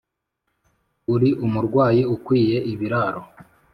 uri 1.13 1.29
umurwayi 1.45 2.01
ukwiye 2.15 2.57
ibiraro 2.71 3.21